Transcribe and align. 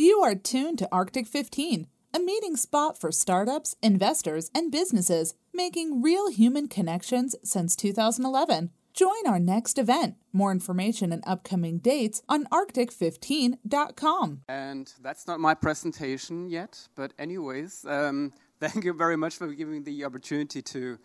You 0.00 0.20
are 0.20 0.34
tuned 0.34 0.78
to 0.78 0.88
Arctic 0.90 1.26
15, 1.26 1.86
a 2.14 2.18
meeting 2.18 2.56
spot 2.56 2.98
for 2.98 3.12
startups, 3.12 3.76
investors, 3.82 4.50
and 4.54 4.72
businesses 4.72 5.34
making 5.52 6.00
real 6.00 6.30
human 6.30 6.68
connections 6.68 7.36
since 7.44 7.76
2011. 7.76 8.70
Join 8.94 9.26
our 9.26 9.38
next 9.38 9.76
event. 9.76 10.14
More 10.32 10.52
information 10.52 11.12
and 11.12 11.22
upcoming 11.26 11.80
dates 11.80 12.22
on 12.30 12.46
arctic15.com. 12.46 14.40
And 14.48 14.90
that's 15.02 15.26
not 15.26 15.38
my 15.38 15.52
presentation 15.52 16.48
yet, 16.48 16.88
but 16.94 17.12
anyways, 17.18 17.84
um, 17.86 18.32
thank 18.58 18.86
you 18.86 18.94
very 18.94 19.18
much 19.18 19.36
for 19.36 19.48
giving 19.48 19.84
the 19.84 20.06
opportunity 20.06 20.62
to 20.62 20.98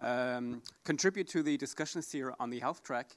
um, 0.00 0.62
contribute 0.84 1.28
to 1.28 1.42
the 1.42 1.58
discussions 1.58 2.10
here 2.10 2.32
on 2.40 2.48
the 2.48 2.60
health 2.60 2.82
track 2.82 3.10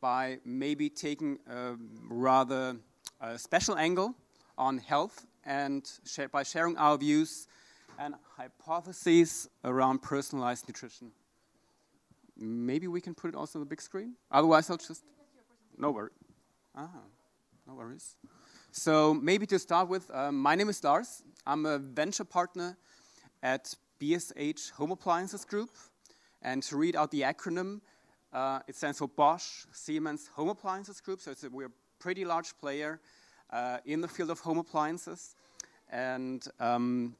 by 0.00 0.38
maybe 0.46 0.88
taking 0.88 1.38
a 1.50 1.74
rather 2.08 2.76
uh, 3.20 3.36
special 3.36 3.76
angle 3.76 4.14
on 4.56 4.78
health 4.78 5.26
and 5.44 5.90
share, 6.04 6.28
by 6.28 6.42
sharing 6.42 6.76
our 6.76 6.96
views 6.96 7.46
and 7.98 8.14
hypotheses 8.36 9.48
around 9.64 10.02
personalized 10.02 10.68
nutrition. 10.68 11.10
Maybe 12.36 12.88
we 12.88 13.00
can 13.00 13.14
put 13.14 13.28
it 13.28 13.34
also 13.34 13.58
on 13.58 13.64
the 13.64 13.68
big 13.68 13.80
screen. 13.80 14.14
Otherwise, 14.30 14.70
I'll 14.70 14.76
just. 14.76 15.04
No 15.78 15.90
worries. 15.90 16.12
Ah, 16.74 16.88
no 17.66 17.74
worries. 17.74 18.16
So 18.72 19.14
maybe 19.14 19.46
to 19.46 19.58
start 19.58 19.88
with, 19.88 20.10
um, 20.12 20.40
my 20.40 20.56
name 20.56 20.68
is 20.68 20.82
Lars. 20.82 21.22
I'm 21.46 21.64
a 21.66 21.78
venture 21.78 22.24
partner 22.24 22.76
at 23.42 23.72
BSH 24.00 24.70
Home 24.72 24.90
Appliances 24.90 25.44
Group. 25.44 25.70
And 26.42 26.62
to 26.64 26.76
read 26.76 26.96
out 26.96 27.10
the 27.10 27.22
acronym, 27.22 27.80
uh, 28.32 28.60
it 28.66 28.74
stands 28.74 28.98
for 28.98 29.08
Bosch 29.08 29.64
Siemens 29.72 30.28
Home 30.34 30.48
Appliances 30.48 31.00
Group. 31.00 31.20
So 31.20 31.30
a, 31.30 31.50
we're 31.50 31.66
a 31.66 31.72
pretty 32.00 32.24
large 32.24 32.58
player 32.58 33.00
uh, 33.50 33.78
in 33.84 34.00
the 34.00 34.08
field 34.08 34.30
of 34.30 34.40
home 34.40 34.58
appliances. 34.58 35.34
And 35.90 36.44
um, 36.60 37.16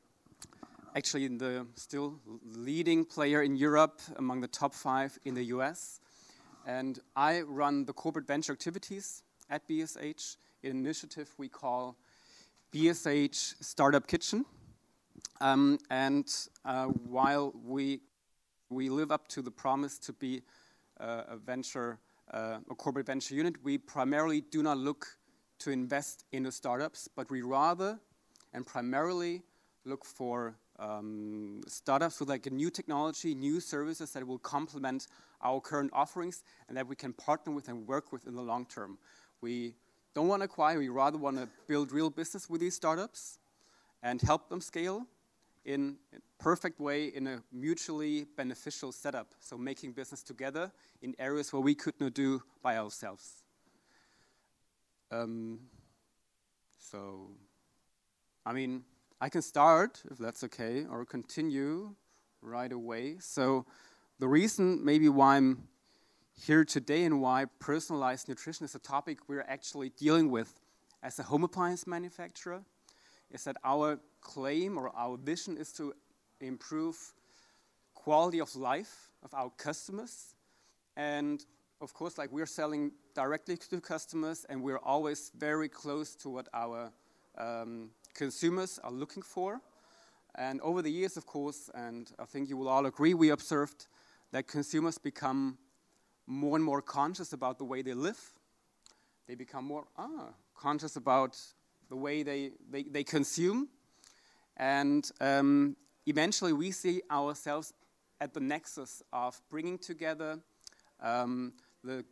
actually 0.97 1.29
the 1.29 1.67
still 1.75 2.21
leading 2.45 3.05
player 3.05 3.43
in 3.43 3.57
Europe 3.57 4.01
among 4.17 4.41
the 4.41 4.49
top 4.49 4.73
five 4.75 5.19
in 5.25 5.35
the 5.35 5.45
US. 5.47 6.01
And 6.67 6.99
I 7.17 7.43
run 7.43 7.85
the 7.85 7.93
corporate 7.93 8.27
venture 8.27 8.53
activities 8.53 9.23
at 9.51 9.67
BSH, 9.69 10.37
an 10.63 10.71
initiative 10.71 11.29
we 11.37 11.49
call 11.49 11.97
BSH 12.73 13.63
Startup 13.63 14.07
Kitchen. 14.07 14.45
Um, 15.41 15.79
and 15.91 16.27
uh, 16.65 16.87
while 16.87 17.53
we, 17.67 18.01
we 18.71 18.89
live 18.89 19.13
up 19.13 19.29
to 19.29 19.43
the 19.43 19.51
promise 19.51 19.99
to 19.99 20.13
be 20.13 20.43
uh, 20.99 21.23
a 21.29 21.37
venture, 21.37 21.99
uh, 22.33 22.59
a 22.71 22.75
corporate 22.75 23.07
venture 23.07 23.35
unit, 23.35 23.63
we 23.63 23.79
primarily 23.79 24.41
do 24.41 24.63
not 24.63 24.79
look 24.79 25.19
to 25.65 25.71
invest 25.71 26.25
in 26.33 26.43
the 26.43 26.53
startups, 26.53 27.09
but 27.17 27.31
we 27.31 27.41
rather 27.41 27.99
and 28.53 28.67
primarily 28.67 29.43
look 29.87 30.05
for 30.05 30.55
um, 30.79 31.63
startups 31.67 32.21
with 32.21 32.29
like 32.29 32.47
a 32.47 32.51
new 32.51 32.71
technology, 32.71 33.35
new 33.35 33.61
services 33.61 34.13
that 34.13 34.27
will 34.27 34.39
complement 34.39 35.09
our 35.43 35.61
current 35.61 35.91
offerings 35.95 36.43
and 36.69 36.77
that 36.77 36.87
we 36.87 36.95
can 36.95 37.13
partner 37.15 37.53
with 37.53 37.69
and 37.69 37.87
work 37.87 38.13
with 38.13 38.27
in 38.27 38.35
the 38.35 38.43
long 38.43 38.67
term. 38.67 38.99
We 39.41 39.75
don't 40.15 40.29
want 40.29 40.41
to 40.41 40.45
acquire, 40.45 40.79
we 40.79 40.91
rather 40.91 41.19
want 41.19 41.39
to 41.39 41.49
build 41.67 41.93
real 41.93 42.11
business 42.11 42.49
with 42.51 42.61
these 42.61 42.75
startups 42.75 43.39
and 44.03 44.21
help 44.21 44.51
them 44.51 44.61
scale 44.61 45.07
in 45.65 45.97
a 46.15 46.43
perfect 46.43 46.79
way 46.79 47.07
in 47.07 47.27
a 47.27 47.43
mutually 47.53 48.27
beneficial 48.37 48.93
setup. 48.93 49.29
So 49.41 49.57
making 49.57 49.93
business 49.93 50.23
together 50.23 50.71
in 51.01 51.15
areas 51.19 51.55
where 51.55 51.63
we 51.63 51.75
could 51.75 51.99
not 52.01 52.13
do 52.13 52.43
by 52.63 52.77
ourselves. 52.77 53.44
Um, 55.15 55.61
so, 56.79 57.31
I 58.45 58.53
mean, 58.53 58.85
I 59.21 59.29
can 59.29 59.43
start, 59.43 60.03
if 60.11 60.19
that's 60.19 60.43
okay, 60.45 60.87
or 60.91 61.05
continue 61.05 61.95
right 62.43 62.73
away. 62.73 63.17
So, 63.21 63.67
the 64.19 64.27
reason 64.27 64.85
maybe 64.85 65.09
why 65.09 65.37
I'm 65.37 65.69
here 66.41 66.65
today 66.65 67.05
and 67.05 67.21
why 67.21 67.47
personalized 67.61 68.29
nutrition 68.29 68.65
is 68.65 68.75
a 68.75 68.81
topic 68.81 69.29
we're 69.29 69.47
actually 69.49 69.91
dealing 69.91 70.31
with 70.31 70.61
as 71.03 71.19
a 71.19 71.23
home 71.23 71.45
appliance 71.45 71.87
manufacturer 71.87 72.63
is 73.31 73.45
that 73.45 73.57
our 73.65 74.01
claim 74.21 74.77
or 74.77 74.91
our 74.97 75.17
vision 75.17 75.57
is 75.57 75.73
to 75.73 75.93
improve 76.41 76.97
quality 77.95 78.41
of 78.41 78.55
life 78.57 79.11
of 79.23 79.33
our 79.35 79.51
customers 79.57 80.35
and 80.97 81.45
of 81.81 81.93
course 81.93 82.19
like 82.19 82.31
we're 82.33 82.47
selling 82.47 82.93
directly 83.15 83.57
to 83.57 83.81
customers 83.81 84.47
and 84.49 84.63
we're 84.63 84.79
always 84.79 85.31
very 85.37 85.69
close 85.69 86.15
to 86.17 86.29
what 86.29 86.49
our 86.55 86.93
um, 87.39 87.91
consumers 88.15 88.79
are 88.83 88.93
looking 88.93 89.23
for. 89.23 89.61
And 90.37 90.61
over 90.63 90.83
the 90.83 90.91
years, 90.91 91.17
of 91.17 91.27
course, 91.27 91.71
and 91.75 92.11
I 92.19 92.25
think 92.25 92.49
you 92.49 92.57
will 92.57 92.69
all 92.69 92.87
agree, 92.87 93.15
we 93.15 93.31
observed 93.31 93.87
that 94.33 94.49
consumers 94.49 94.99
become 94.99 95.59
more 96.27 96.57
and 96.57 96.65
more 96.65 96.83
conscious 96.83 97.33
about 97.33 97.59
the 97.59 97.65
way 97.65 97.83
they 97.83 97.95
live. 97.95 98.33
They 99.29 99.37
become 99.37 99.65
more 99.65 99.85
ah, 99.97 100.31
conscious 100.57 100.97
about 100.97 101.39
the 101.89 101.97
way 101.97 102.23
they, 102.23 102.51
they, 102.71 103.05
consume. 103.05 103.69
And 104.57 105.09
um, 105.21 105.77
eventually, 106.07 106.53
we 106.53 106.73
see 106.73 107.03
ourselves 107.11 107.73
at 108.21 108.35
the 108.35 108.41
nexus 108.41 109.03
of 109.13 109.41
bringing 109.51 109.79
together 109.79 110.41
um, 111.01 111.53
the 111.85 112.05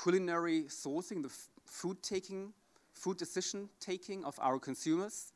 culinary 0.00 0.64
sourcing, 0.64 1.22
the 1.22 1.32
food 1.64 2.02
taking 2.02 2.52
food 2.98 3.16
decision 3.16 3.68
taking 3.80 4.24
of 4.24 4.38
our 4.40 4.58
consumers. 4.58 5.32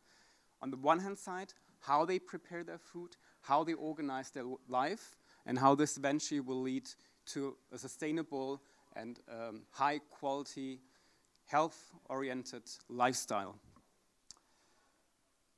On 0.60 0.70
the 0.70 0.76
one 0.76 0.98
hand 0.98 1.19
side, 1.19 1.54
how 1.81 2.04
they 2.04 2.19
prepare 2.19 2.65
their 2.65 2.78
food, 2.78 3.16
how 3.41 3.65
they 3.65 3.75
organize 3.75 4.31
their 4.31 4.44
life, 4.69 5.16
and 5.47 5.59
how 5.59 5.75
this 5.75 5.97
eventually 5.97 6.41
will 6.41 6.60
lead 6.60 6.88
to 7.26 7.56
a 7.72 7.78
sustainable 7.78 8.60
and 8.94 9.19
um, 9.28 9.62
high 9.71 9.98
quality, 10.10 10.81
health 11.47 11.92
oriented 12.09 12.62
lifestyle. 12.88 13.56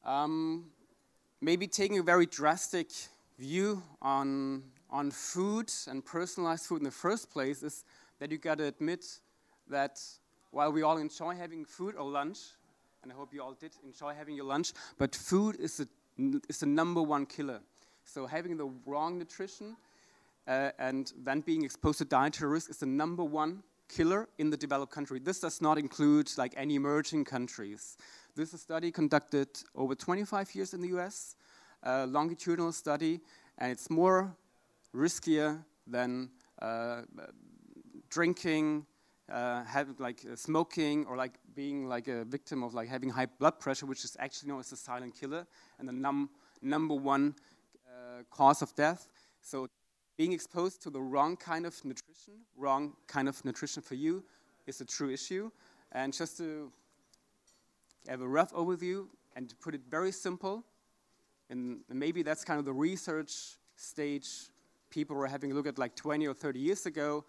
Um, 0.05 0.67
maybe 1.41 1.67
taking 1.67 1.99
a 1.99 2.03
very 2.03 2.27
drastic 2.27 2.89
view 3.39 3.83
on, 4.01 4.63
on 4.95 5.11
food 5.11 5.73
and 5.89 6.05
personalized 6.05 6.67
food 6.67 6.79
in 6.79 6.85
the 6.85 6.91
first 6.91 7.29
place 7.29 7.65
is 7.65 7.85
that 8.21 8.31
you 8.31 8.39
got 8.39 8.59
to 8.59 8.65
admit 8.65 9.05
that 9.69 10.01
while 10.53 10.71
we 10.71 10.83
all 10.83 10.99
enjoy 10.99 11.35
having 11.35 11.65
food 11.65 11.97
or 11.97 12.09
lunch, 12.09 12.39
and 13.03 13.11
I 13.11 13.17
hope 13.17 13.35
you 13.35 13.43
all 13.43 13.55
did 13.55 13.73
enjoy 13.85 14.15
having 14.15 14.37
your 14.37 14.45
lunch, 14.45 14.73
but 14.97 15.13
food 15.13 15.57
is 15.59 15.79
the, 15.79 16.41
is 16.49 16.61
the 16.61 16.67
number 16.67 17.03
one 17.03 17.27
killer. 17.27 17.61
So 18.05 18.25
having 18.27 18.57
the 18.57 18.71
wrong 18.87 19.19
nutrition 19.19 19.77
uh, 20.47 20.71
and 20.79 21.13
then 21.25 21.41
being 21.41 21.65
exposed 21.65 21.99
to 21.99 22.05
dietary 22.05 22.53
risk 22.53 22.71
is 22.71 22.79
the 22.79 22.87
number 22.87 23.25
one 23.25 23.65
killer 23.89 24.29
in 24.39 24.49
the 24.49 24.57
developed 24.57 24.93
country. 24.93 25.19
This 25.19 25.41
does 25.41 25.61
not 25.61 25.77
include 25.77 26.31
like 26.39 26.55
any 26.57 26.77
emerging 26.77 27.25
countries. 27.25 27.97
This 28.37 28.51
is 28.51 28.55
a 28.55 28.59
study 28.59 28.93
conducted 28.93 29.49
over 29.75 29.97
25 29.97 30.55
years 30.55 30.73
in 30.73 30.83
the 30.83 30.89
US, 30.97 31.35
a 31.83 32.07
longitudinal 32.07 32.71
study, 32.71 33.21
and 33.59 33.73
it's 33.73 33.91
more 33.91 34.37
riskier 34.95 35.65
than 35.87 36.31
uh, 36.63 37.03
drinking, 38.11 38.87
uh, 39.31 39.65
like 39.99 40.25
uh, 40.31 40.37
smoking 40.37 41.07
or 41.07 41.17
like 41.17 41.35
being 41.55 41.87
like 41.87 42.09
a 42.09 42.25
victim 42.25 42.63
of 42.63 42.75
like 42.75 42.89
having 42.89 43.09
high 43.09 43.27
blood 43.27 43.59
pressure, 43.59 43.87
which 43.87 44.05
is 44.05 44.17
actually 44.21 44.49
known 44.49 44.61
as 44.61 44.73
a 44.73 44.77
silent 44.77 45.19
killer 45.19 45.47
and 45.79 45.89
the 45.89 45.93
num 45.93 46.31
number 46.63 46.95
one 46.95 47.35
uh, 47.87 48.23
cause 48.31 48.63
of 48.63 48.75
death. 48.75 49.09
So 49.41 49.69
being 50.17 50.33
exposed 50.33 50.83
to 50.83 50.91
the 50.91 51.01
wrong 51.01 51.37
kind 51.37 51.67
of 51.67 51.85
nutrition, 51.85 52.35
wrong 52.57 52.95
kind 53.07 53.29
of 53.29 53.45
nutrition 53.45 53.83
for 53.83 53.95
you, 53.95 54.25
is 54.67 54.81
a 54.81 54.85
true 54.85 55.11
issue. 55.11 55.51
And 55.93 56.13
just 56.13 56.37
to 56.39 56.73
have 58.09 58.21
a 58.21 58.29
rough 58.29 58.53
overview 58.53 59.07
and 59.37 59.49
to 59.49 59.57
put 59.57 59.75
it 59.75 59.83
very 59.91 60.13
simple, 60.13 60.65
and 61.51 61.81
maybe 61.89 62.23
that's 62.23 62.45
kind 62.45 62.59
of 62.59 62.65
the 62.65 62.73
research 62.73 63.59
stage 63.77 64.29
people 64.95 65.17
were 65.17 65.27
having 65.27 65.51
a 65.53 65.55
look 65.55 65.67
at 65.67 65.79
like 65.79 65.95
20 65.97 66.27
or 66.27 66.35
30 66.35 66.61
years 66.61 66.87
ago 66.87 67.25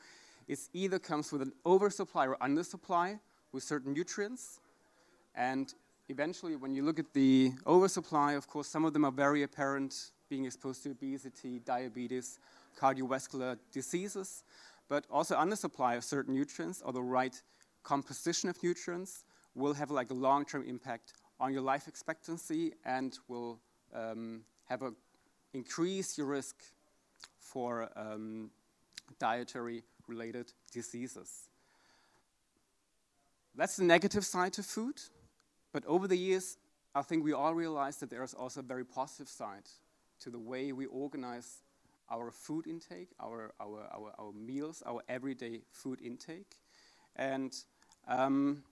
it 0.48 0.60
either 0.74 1.00
comes 1.00 1.32
with 1.32 1.42
an 1.42 1.54
oversupply 1.66 2.28
or 2.28 2.38
undersupply 2.38 3.20
with 3.52 3.64
certain 3.64 3.94
nutrients. 3.94 4.60
And 5.34 5.74
eventually, 6.08 6.56
when 6.56 6.76
you 6.76 6.84
look 6.84 7.00
at 7.00 7.14
the 7.14 7.52
oversupply, 7.66 8.34
of 8.34 8.48
course, 8.48 8.68
some 8.68 8.86
of 8.86 8.94
them 8.94 9.06
are 9.06 9.12
very 9.12 9.44
apparent, 9.44 10.12
being 10.30 10.46
exposed 10.46 10.84
to 10.84 10.92
obesity, 10.92 11.60
diabetes, 11.60 12.40
cardiovascular 12.80 13.58
diseases, 13.72 14.44
but 14.88 15.06
also 15.10 15.36
undersupply 15.36 15.98
of 15.98 16.04
certain 16.04 16.36
nutrients 16.36 16.82
or 16.86 16.94
the 16.94 17.02
right 17.02 17.42
composition 17.84 18.50
of 18.50 18.62
nutrients 18.62 19.24
will 19.56 19.74
have 19.74 19.90
like 19.90 20.12
a 20.12 20.14
long-term 20.14 20.64
impact 20.68 21.14
on 21.40 21.54
your 21.54 21.62
life 21.62 21.88
expectancy 21.88 22.74
and 22.86 23.18
will 23.28 23.60
um, 23.94 24.42
have 24.66 24.82
a 24.84 24.92
increase 25.54 26.18
your 26.18 26.28
risk 26.28 26.56
for 27.46 27.90
um, 27.96 28.50
dietary 29.20 29.84
related 30.08 30.52
diseases. 30.72 31.50
That's 33.56 33.78
the 33.78 33.84
negative 33.84 34.26
side 34.26 34.54
to 34.54 34.64
food. 34.64 35.00
but 35.72 35.86
over 35.86 36.08
the 36.08 36.18
years, 36.18 36.58
I 36.94 37.02
think 37.02 37.24
we 37.24 37.34
all 37.34 37.54
realize 37.54 37.98
that 37.98 38.10
there's 38.10 38.34
also 38.34 38.62
a 38.62 38.64
very 38.64 38.86
positive 38.86 39.28
side 39.28 39.70
to 40.22 40.30
the 40.30 40.40
way 40.40 40.72
we 40.72 40.86
organize 40.86 41.62
our 42.10 42.32
food 42.32 42.68
intake, 42.68 43.10
our, 43.20 43.54
our, 43.60 43.82
our, 43.92 44.14
our 44.18 44.32
meals, 44.32 44.82
our 44.86 45.02
everyday 45.10 45.62
food 45.72 46.00
intake. 46.02 46.56
And 47.16 47.54
um, 48.08 48.64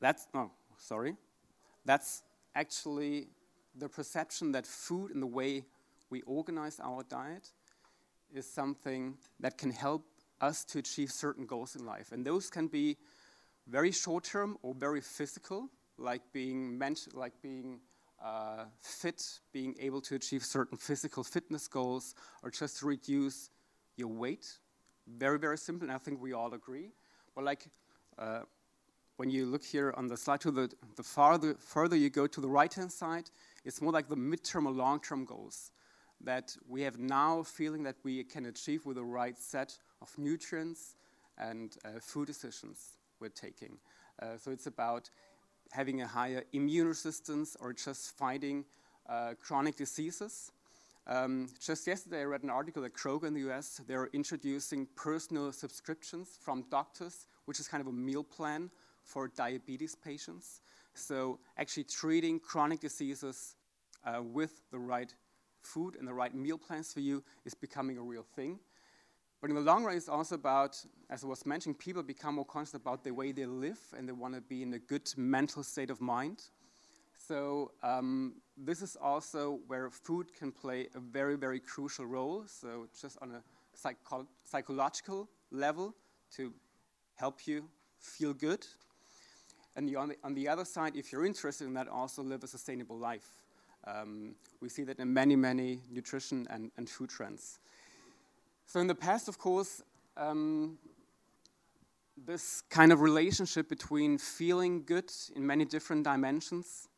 that's, 0.00 0.26
oh, 0.34 0.50
sorry. 0.78 1.16
That's 1.84 2.22
actually 2.54 3.28
the 3.76 3.88
perception 3.88 4.52
that 4.52 4.66
food 4.66 5.12
and 5.12 5.22
the 5.22 5.26
way 5.26 5.64
we 6.08 6.22
organize 6.22 6.80
our 6.82 7.02
diet 7.02 7.50
is 8.34 8.46
something 8.46 9.16
that 9.40 9.58
can 9.58 9.70
help 9.70 10.04
us 10.40 10.64
to 10.64 10.78
achieve 10.78 11.10
certain 11.10 11.46
goals 11.46 11.76
in 11.76 11.84
life. 11.84 12.12
And 12.12 12.24
those 12.24 12.50
can 12.50 12.66
be 12.66 12.96
very 13.66 13.92
short 13.92 14.24
term 14.24 14.56
or 14.62 14.74
very 14.74 15.00
physical, 15.00 15.68
like 15.98 16.22
being 16.32 16.78
meant, 16.78 17.08
like 17.14 17.32
being 17.42 17.80
uh, 18.22 18.64
fit, 18.80 19.22
being 19.52 19.74
able 19.80 20.00
to 20.02 20.14
achieve 20.14 20.44
certain 20.44 20.78
physical 20.78 21.24
fitness 21.24 21.68
goals, 21.68 22.14
or 22.42 22.50
just 22.50 22.78
to 22.78 22.86
reduce 22.86 23.50
your 23.96 24.08
weight. 24.08 24.46
Very, 25.06 25.38
very 25.38 25.58
simple, 25.58 25.88
and 25.88 25.92
I 25.92 25.98
think 25.98 26.20
we 26.20 26.32
all 26.32 26.52
agree. 26.54 26.90
But 27.34 27.44
like 27.44 27.66
uh, 28.18 28.40
when 29.16 29.30
you 29.30 29.46
look 29.46 29.64
here 29.64 29.92
on 29.96 30.06
the 30.06 30.16
slide, 30.16 30.40
to 30.40 30.50
the, 30.50 30.70
the 30.96 31.02
farther, 31.02 31.54
further 31.58 31.96
you 31.96 32.10
go 32.10 32.26
to 32.26 32.40
the 32.40 32.48
right-hand 32.48 32.92
side, 32.92 33.30
it's 33.64 33.80
more 33.80 33.92
like 33.92 34.08
the 34.08 34.16
midterm 34.16 34.66
or 34.66 34.72
long-term 34.72 35.24
goals 35.24 35.70
that 36.22 36.56
we 36.68 36.82
have 36.82 36.98
now 36.98 37.38
a 37.38 37.44
feeling 37.44 37.82
that 37.84 37.96
we 38.04 38.24
can 38.24 38.46
achieve 38.46 38.84
with 38.86 38.96
the 38.96 39.04
right 39.04 39.38
set 39.38 39.76
of 40.02 40.16
nutrients 40.18 40.94
and 41.38 41.76
uh, 41.84 41.98
food 42.00 42.26
decisions 42.26 42.98
we're 43.20 43.28
taking. 43.28 43.78
Uh, 44.20 44.36
so 44.36 44.50
it's 44.50 44.66
about 44.66 45.08
having 45.72 46.02
a 46.02 46.06
higher 46.06 46.44
immune 46.52 46.88
resistance 46.88 47.56
or 47.60 47.72
just 47.72 48.16
fighting 48.16 48.64
uh, 49.08 49.34
chronic 49.40 49.76
diseases. 49.76 50.52
Um, 51.06 51.48
just 51.64 51.86
yesterday, 51.86 52.20
I 52.20 52.24
read 52.24 52.42
an 52.42 52.50
article 52.50 52.82
that 52.82 52.94
Kroger 52.94 53.24
in 53.24 53.34
the 53.34 53.50
US, 53.50 53.80
they're 53.86 54.08
introducing 54.12 54.86
personal 54.96 55.52
subscriptions 55.52 56.38
from 56.40 56.64
doctors, 56.70 57.26
which 57.46 57.58
is 57.58 57.68
kind 57.68 57.80
of 57.80 57.88
a 57.88 57.92
meal 57.92 58.22
plan 58.22 58.70
for 59.04 59.28
diabetes 59.28 59.94
patients. 59.94 60.60
So, 60.94 61.38
actually, 61.56 61.84
treating 61.84 62.38
chronic 62.38 62.80
diseases 62.80 63.56
uh, 64.04 64.22
with 64.22 64.60
the 64.70 64.78
right 64.78 65.12
food 65.62 65.96
and 65.96 66.06
the 66.06 66.12
right 66.12 66.34
meal 66.34 66.58
plans 66.58 66.92
for 66.92 67.00
you 67.00 67.22
is 67.44 67.54
becoming 67.54 67.98
a 67.98 68.02
real 68.02 68.24
thing. 68.36 68.58
But 69.40 69.48
in 69.50 69.56
the 69.56 69.62
long 69.62 69.84
run, 69.84 69.96
it's 69.96 70.08
also 70.08 70.34
about, 70.34 70.76
as 71.08 71.24
I 71.24 71.26
was 71.26 71.46
mentioning, 71.46 71.74
people 71.74 72.02
become 72.02 72.34
more 72.34 72.44
conscious 72.44 72.74
about 72.74 73.04
the 73.04 73.12
way 73.12 73.32
they 73.32 73.46
live 73.46 73.78
and 73.96 74.06
they 74.06 74.12
want 74.12 74.34
to 74.34 74.42
be 74.42 74.62
in 74.62 74.74
a 74.74 74.78
good 74.78 75.10
mental 75.16 75.62
state 75.62 75.88
of 75.88 76.00
mind. 76.00 76.42
So 77.16 77.70
um, 77.82 78.34
this 78.56 78.82
is 78.82 78.96
also 79.00 79.60
where 79.66 79.88
food 79.88 80.34
can 80.34 80.52
play 80.52 80.88
a 80.94 81.00
very, 81.00 81.36
very 81.36 81.60
crucial 81.60 82.04
role. 82.04 82.44
So 82.46 82.88
just 83.00 83.16
on 83.22 83.30
a 83.32 83.42
psycho 83.74 84.26
psychological 84.44 85.28
level 85.50 85.94
to 86.36 86.52
help 87.14 87.46
you 87.46 87.64
feel 87.98 88.34
good. 88.34 88.66
And 89.76 89.94
on, 89.96 90.08
the, 90.08 90.16
on 90.24 90.34
the 90.34 90.48
other 90.48 90.64
side, 90.64 90.96
if 90.96 91.12
you're 91.12 91.24
interested 91.24 91.66
in 91.66 91.74
that, 91.74 91.88
also 91.88 92.22
live 92.22 92.42
a 92.42 92.46
sustainable 92.46 92.98
life. 92.98 93.28
Um, 93.86 94.34
we 94.60 94.68
see 94.68 94.84
that 94.84 94.98
in 94.98 95.12
many, 95.12 95.36
many 95.36 95.80
nutrition 95.90 96.46
and, 96.50 96.70
and 96.76 96.88
food 96.88 97.10
trends. 97.10 97.58
So 98.66 98.80
in 98.80 98.86
the 98.86 98.94
past, 98.94 99.28
of 99.28 99.38
course, 99.38 99.82
um, 100.16 100.78
this 102.26 102.62
kind 102.68 102.92
of 102.92 103.00
relationship 103.00 103.68
between 103.68 104.18
feeling 104.18 104.84
good 104.84 105.10
in 105.34 105.46
many 105.46 105.64
different 105.64 106.04
dimensions 106.04 106.88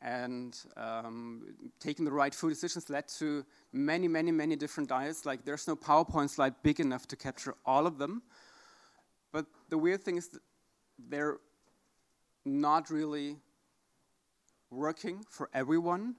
and 0.00 0.56
um, 0.76 1.54
taking 1.80 2.04
the 2.04 2.12
right 2.12 2.34
food 2.34 2.50
decisions 2.50 2.88
led 2.88 3.08
to 3.08 3.44
many, 3.72 4.06
many, 4.06 4.30
many 4.30 4.54
different 4.54 4.88
diets. 4.88 5.26
Like 5.26 5.44
there's 5.44 5.66
no 5.66 5.74
PowerPoint 5.74 6.30
slide 6.30 6.54
big 6.62 6.78
enough 6.78 7.06
to 7.08 7.16
capture 7.16 7.54
all 7.66 7.86
of 7.86 7.98
them. 7.98 8.22
But 9.32 9.46
the 9.70 9.78
weird 9.78 10.02
thing 10.02 10.16
is 10.16 10.28
that 10.28 10.40
they're 11.08 11.38
not 12.44 12.90
really 12.90 13.38
working 14.70 15.24
for 15.28 15.48
everyone. 15.52 16.16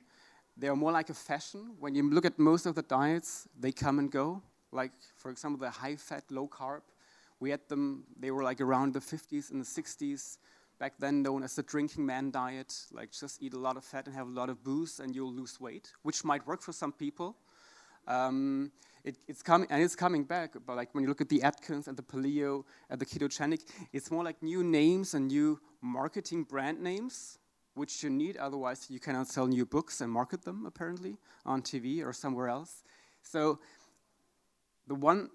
They're 0.58 0.76
more 0.76 0.92
like 0.92 1.10
a 1.10 1.14
fashion. 1.14 1.76
When 1.80 1.96
you 1.96 2.10
look 2.10 2.26
at 2.26 2.38
most 2.38 2.66
of 2.66 2.76
the 2.76 2.82
diets, 2.82 3.48
they 3.58 3.72
come 3.72 4.00
and 4.00 4.12
go 4.12 4.42
like 4.72 4.92
for 5.16 5.32
example 5.32 5.60
the 5.60 5.70
high 5.70 5.96
fat, 5.96 6.24
low 6.30 6.48
carb. 6.48 6.82
We 7.40 7.52
had 7.52 7.62
them, 7.70 8.04
they 8.20 8.32
were 8.32 8.44
like 8.44 8.60
around 8.60 8.94
the 8.94 9.00
50s 9.00 9.52
and 9.52 9.62
the 9.62 9.66
60s, 9.66 10.38
back 10.78 10.94
then 11.00 11.22
known 11.22 11.44
as 11.44 11.56
the 11.56 11.64
drinking 11.64 12.06
man 12.06 12.32
diet, 12.32 12.74
like 12.92 13.12
just 13.12 13.42
eat 13.42 13.54
a 13.54 13.60
lot 13.60 13.78
of 13.78 13.84
fat 13.84 14.08
and 14.08 14.16
have 14.16 14.28
a 14.28 14.32
lot 14.32 14.50
of 14.50 14.64
booze 14.64 15.00
and 15.00 15.16
you'll 15.16 15.34
lose 15.34 15.60
weight, 15.60 15.92
which 16.04 16.26
might 16.26 16.46
work 16.46 16.62
for 16.62 16.74
some 16.74 16.92
people. 16.92 17.38
Um, 18.08 18.72
it, 19.04 19.18
it's 19.28 19.42
coming 19.42 19.68
and 19.70 19.82
it's 19.82 19.96
coming 19.96 20.26
back, 20.26 20.56
but 20.66 20.76
like 20.76 20.94
when 20.94 21.04
you 21.04 21.08
look 21.08 21.22
at 21.22 21.30
the 21.30 21.42
Atkins 21.44 21.88
and 21.88 21.96
the 21.96 22.04
Paleo 22.04 22.64
and 22.90 23.00
the 23.00 23.06
ketogenic, 23.06 23.62
it's 23.94 24.12
more 24.12 24.24
like 24.24 24.42
new 24.44 24.64
names 24.64 25.14
and 25.14 25.28
new 25.28 25.60
marketing 25.82 26.44
brand 26.44 26.82
names, 26.82 27.38
which 27.76 28.04
you 28.04 28.10
need. 28.10 28.38
Otherwise, 28.38 28.88
you 28.90 29.00
cannot 29.00 29.28
sell 29.28 29.48
new 29.48 29.66
books 29.66 30.02
and 30.02 30.12
market 30.12 30.44
them 30.44 30.66
apparently 30.66 31.18
on 31.46 31.62
TV 31.62 32.06
or 32.06 32.14
somewhere 32.14 32.48
else. 32.48 32.84
So 33.24 33.60
the 34.88 34.96
one, 34.96 35.30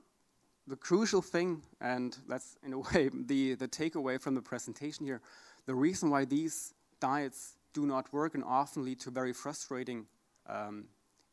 the 0.67 0.77
crucial 0.77 1.23
thing, 1.23 1.63
and 1.81 2.17
that's 2.29 2.57
in 2.65 2.73
a 2.73 2.79
way 2.87 3.11
the, 3.13 3.55
the 3.55 3.69
takeaway 3.69 4.21
from 4.21 4.35
the 4.35 4.43
presentation 4.43 5.07
here, 5.07 5.21
the 5.67 5.75
reason 5.75 6.11
why 6.11 6.25
these 6.25 6.75
diets 7.01 7.57
do 7.73 7.87
not 7.87 8.13
work 8.13 8.35
and 8.35 8.45
often 8.45 8.85
lead 8.85 9.01
to 9.01 9.11
very 9.11 9.33
frustrating 9.33 10.07
um, 10.47 10.85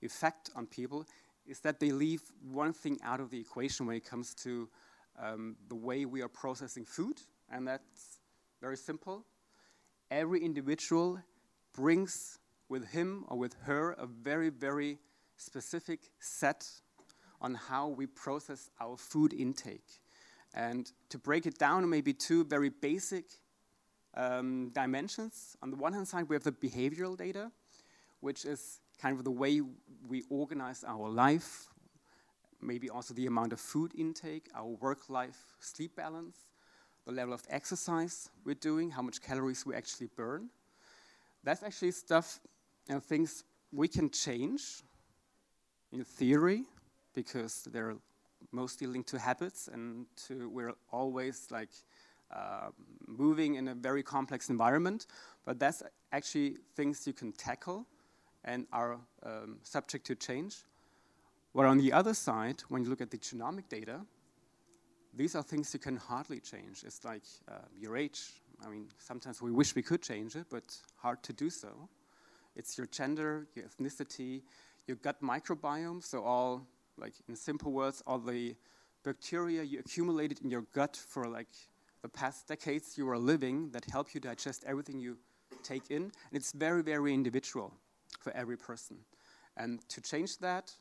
effect 0.01 0.49
on 0.55 0.65
people 0.65 1.05
is 1.45 1.59
that 1.59 1.79
they 1.79 1.91
leave 1.91 2.21
one 2.51 2.73
thing 2.73 2.97
out 3.03 3.19
of 3.19 3.29
the 3.29 3.39
equation 3.39 3.85
when 3.85 3.95
it 3.95 4.05
comes 4.05 4.33
to 4.33 4.69
um, 5.21 5.55
the 5.67 5.75
way 5.75 6.05
we 6.05 6.21
are 6.21 6.29
processing 6.29 6.85
food, 6.85 7.21
and 7.51 7.67
that's 7.67 8.19
very 8.61 8.77
simple. 8.77 9.25
Every 10.11 10.43
individual 10.43 11.21
brings 11.73 12.37
with 12.67 12.89
him 12.89 13.23
or 13.29 13.37
with 13.37 13.55
her 13.63 13.93
a 13.93 14.05
very, 14.05 14.49
very 14.49 14.99
specific 15.37 16.01
set 16.19 16.67
on 17.39 17.55
how 17.55 17.87
we 17.87 18.07
process 18.07 18.69
our 18.81 18.97
food 18.97 19.33
intake. 19.33 20.01
And 20.53 20.91
to 21.09 21.17
break 21.17 21.45
it 21.45 21.57
down, 21.57 21.89
maybe 21.89 22.11
two 22.11 22.43
very 22.43 22.67
basic 22.67 23.23
um, 24.13 24.69
dimensions. 24.73 25.55
On 25.63 25.71
the 25.71 25.77
one 25.77 25.93
hand 25.93 26.09
side, 26.09 26.27
we 26.27 26.35
have 26.35 26.43
the 26.43 26.51
behavioral 26.51 27.17
data, 27.17 27.49
which 28.19 28.43
is 28.43 28.81
kind 29.01 29.17
of 29.17 29.23
the 29.23 29.31
way 29.31 29.61
we 30.09 30.23
organize 30.29 30.83
our 30.85 31.09
life, 31.09 31.67
maybe 32.61 32.89
also 32.89 33.13
the 33.13 33.27
amount 33.27 33.53
of 33.53 33.61
food 33.61 33.93
intake, 33.97 34.49
our 34.53 34.67
work 34.67 35.09
life 35.09 35.55
sleep 35.61 35.95
balance, 35.95 36.35
the 37.05 37.11
level 37.11 37.33
of 37.33 37.43
exercise 37.49 38.29
we're 38.45 38.55
doing, 38.55 38.91
how 38.91 39.01
much 39.01 39.21
calories 39.21 39.65
we 39.65 39.75
actually 39.75 40.09
burn. 40.15 40.49
That's 41.43 41.63
actually 41.63 41.91
stuff 41.91 42.39
and 42.87 43.03
things 43.03 43.43
we 43.71 43.87
can 43.87 44.09
change 44.09 44.83
in 45.91 46.03
theory, 46.03 46.63
because 47.13 47.67
they're 47.71 47.95
mostly 48.51 48.87
linked 48.87 49.09
to 49.09 49.19
habits 49.19 49.67
and 49.67 50.05
to 50.27 50.49
we're 50.49 50.73
always 50.91 51.47
like 51.51 51.69
uh, 52.33 52.69
moving 53.07 53.55
in 53.55 53.67
a 53.67 53.75
very 53.75 54.03
complex 54.03 54.49
environment. 54.49 55.07
But 55.45 55.59
that's 55.59 55.83
actually 56.11 56.57
things 56.75 57.05
you 57.07 57.13
can 57.13 57.31
tackle 57.33 57.85
and 58.43 58.65
are 58.71 58.97
um, 59.23 59.57
subject 59.63 60.05
to 60.07 60.15
change. 60.15 60.57
But 61.53 61.65
on 61.65 61.77
the 61.77 61.91
other 61.91 62.13
side, 62.13 62.61
when 62.69 62.83
you 62.83 62.89
look 62.89 63.01
at 63.01 63.11
the 63.11 63.17
genomic 63.17 63.67
data, 63.69 64.01
these 65.13 65.35
are 65.35 65.43
things 65.43 65.73
you 65.73 65.79
can 65.79 65.97
hardly 65.97 66.39
change. 66.39 66.83
It's 66.85 67.03
like 67.03 67.23
uh, 67.47 67.55
your 67.77 67.97
age. 67.97 68.21
I 68.65 68.69
mean, 68.69 68.87
sometimes 68.97 69.41
we 69.41 69.51
wish 69.51 69.75
we 69.75 69.81
could 69.81 70.01
change 70.01 70.35
it, 70.35 70.45
but 70.49 70.75
hard 70.95 71.21
to 71.23 71.33
do 71.33 71.49
so. 71.49 71.89
It's 72.55 72.77
your 72.77 72.87
gender, 72.87 73.47
your 73.55 73.65
ethnicity, 73.65 74.43
your 74.87 74.97
gut 74.97 75.21
microbiome, 75.21 76.03
so 76.03 76.23
all 76.23 76.67
like 76.97 77.13
in 77.27 77.35
simple 77.35 77.71
words, 77.71 78.03
all 78.05 78.19
the 78.19 78.55
bacteria 79.03 79.63
you 79.63 79.79
accumulated 79.79 80.41
in 80.41 80.49
your 80.49 80.65
gut 80.73 80.95
for 80.95 81.27
like 81.27 81.49
the 82.01 82.09
past 82.09 82.47
decades 82.47 82.97
you 82.97 83.09
are 83.09 83.17
living 83.17 83.69
that 83.71 83.85
help 83.85 84.13
you 84.13 84.19
digest 84.19 84.63
everything 84.67 84.99
you 84.99 85.17
take 85.63 85.89
in. 85.89 86.03
And 86.03 86.33
it's 86.33 86.51
very, 86.51 86.83
very 86.83 87.13
individual 87.13 87.73
for 88.19 88.31
every 88.33 88.57
person. 88.57 88.97
And 89.57 89.87
to 89.89 90.01
change 90.01 90.37
that, 90.39 90.71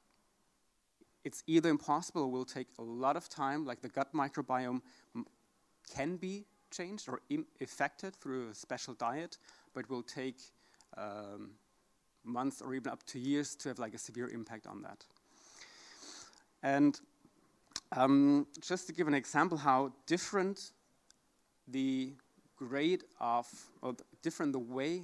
it's 1.24 1.42
either 1.46 1.68
impossible 1.68 2.22
or 2.22 2.30
will 2.30 2.44
take 2.44 2.68
a 2.78 2.82
lot 2.82 3.16
of 3.16 3.28
time, 3.28 3.64
like 3.64 3.82
the 3.82 3.88
gut 3.88 4.12
microbiome 4.14 4.80
can 5.94 6.16
be 6.16 6.44
changed 6.70 7.08
or 7.08 7.20
affected 7.60 8.14
through 8.16 8.50
a 8.50 8.54
special 8.54 8.94
diet, 8.94 9.38
but 9.74 9.88
will 9.90 10.02
take 10.02 10.36
um, 10.96 11.50
months 12.24 12.62
or 12.62 12.74
even 12.74 12.92
up 12.92 13.02
to 13.04 13.18
years 13.18 13.54
to 13.56 13.68
have 13.68 13.78
like 13.78 13.94
a 13.94 13.98
severe 13.98 14.28
impact 14.28 14.66
on 14.66 14.82
that. 14.82 15.04
And 16.62 16.98
um, 17.96 18.46
just 18.60 18.86
to 18.86 18.92
give 18.92 19.08
an 19.08 19.14
example 19.14 19.58
how 19.58 19.92
different 20.06 20.72
the 21.66 22.12
grade 22.56 23.04
of, 23.20 23.46
or 23.82 23.96
different 24.22 24.52
the 24.52 24.58
way 24.58 25.02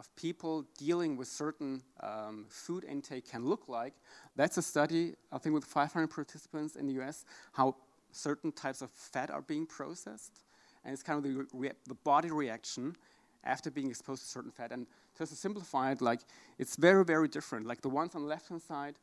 of 0.00 0.16
people 0.16 0.64
dealing 0.78 1.14
with 1.14 1.28
certain 1.28 1.82
um, 2.02 2.46
food 2.48 2.84
intake 2.84 3.30
can 3.30 3.44
look 3.44 3.68
like. 3.68 3.92
That's 4.34 4.56
a 4.56 4.62
study, 4.62 5.14
I 5.30 5.36
think, 5.36 5.54
with 5.54 5.64
500 5.64 6.08
participants 6.08 6.74
in 6.74 6.86
the 6.86 6.94
US, 7.02 7.26
how 7.52 7.76
certain 8.10 8.50
types 8.50 8.80
of 8.80 8.90
fat 8.90 9.30
are 9.30 9.42
being 9.42 9.66
processed. 9.66 10.40
And 10.84 10.94
it's 10.94 11.02
kind 11.02 11.18
of 11.18 11.24
the, 11.24 11.46
rea- 11.52 11.78
the 11.86 11.94
body 11.94 12.30
reaction 12.30 12.96
after 13.44 13.70
being 13.70 13.90
exposed 13.90 14.22
to 14.22 14.28
certain 14.28 14.50
fat. 14.50 14.72
And 14.72 14.86
just 15.18 15.32
to 15.32 15.38
simplify 15.38 15.92
it, 15.92 16.00
like, 16.00 16.20
it's 16.58 16.76
very, 16.76 17.04
very 17.04 17.28
different. 17.28 17.66
Like 17.66 17.82
the 17.82 17.90
ones 17.90 18.14
on 18.14 18.22
the 18.22 18.28
left-hand 18.28 18.62
side, 18.62 18.94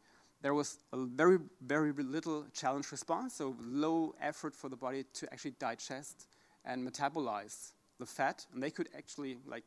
there 0.41 0.55
was 0.55 0.79
a 0.93 0.97
very, 0.97 1.37
very 1.61 1.91
little 1.91 2.45
challenge 2.53 2.91
response, 2.91 3.35
so 3.35 3.55
low 3.59 4.15
effort 4.19 4.55
for 4.55 4.67
the 4.67 4.75
body 4.75 5.03
to 5.13 5.31
actually 5.31 5.53
digest 5.59 6.27
and 6.65 6.87
metabolize 6.87 7.73
the 7.99 8.05
fat, 8.05 8.45
and 8.51 8.61
they 8.63 8.71
could 8.71 8.89
actually 8.97 9.37
like 9.45 9.63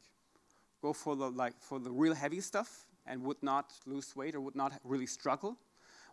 go 0.82 0.92
for 0.92 1.16
the 1.16 1.30
like 1.30 1.54
for 1.60 1.78
the 1.78 1.90
real 1.90 2.14
heavy 2.14 2.40
stuff 2.40 2.86
and 3.06 3.22
would 3.22 3.42
not 3.42 3.72
lose 3.86 4.14
weight 4.14 4.34
or 4.34 4.40
would 4.40 4.56
not 4.56 4.72
really 4.84 5.06
struggle. 5.06 5.56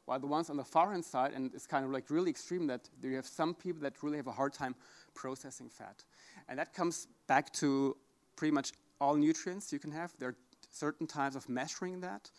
While 0.06 0.20
the 0.20 0.28
ones 0.28 0.50
on 0.50 0.56
the 0.56 0.64
far 0.64 0.92
hand 0.92 1.04
side, 1.04 1.34
and 1.34 1.54
it's 1.54 1.68
kind 1.68 1.84
of 1.84 1.92
like 1.92 2.10
really 2.10 2.30
extreme 2.30 2.68
that 2.68 2.90
you 3.04 3.16
have 3.16 3.28
some 3.28 3.54
people 3.54 3.82
that 3.82 4.02
really 4.02 4.18
have 4.18 4.28
a 4.28 4.32
hard 4.32 4.54
time 4.54 4.74
processing 5.14 5.70
fat. 5.70 6.06
And 6.48 6.58
that 6.60 6.74
comes 6.74 7.08
back 7.28 7.52
to 7.54 7.98
pretty 8.38 8.54
much 8.54 8.72
all 9.02 9.16
nutrients 9.16 9.74
you 9.74 9.80
can 9.80 9.92
have. 9.92 10.14
There 10.18 10.30
are 10.30 10.36
certain 10.72 11.08
types 11.08 11.36
of 11.36 11.50
measuring 11.50 12.00
that. 12.02 12.32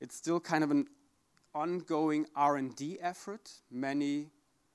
It's 0.00 0.14
still 0.14 0.38
kind 0.38 0.62
of 0.62 0.70
an 0.70 0.86
ongoing 1.54 2.26
R&D 2.36 2.98
effort 3.00 3.50
many 3.70 4.28